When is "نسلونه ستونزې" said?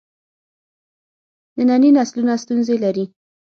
1.99-2.75